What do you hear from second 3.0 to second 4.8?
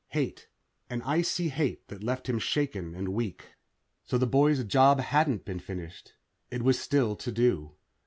weak. So the boy's